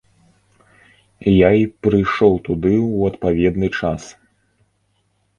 Я 1.31 1.49
й 1.61 1.65
прыйшоў 1.87 2.33
туды 2.47 2.71
ў 2.97 3.11
адпаведны 3.13 3.67
час. 3.83 4.09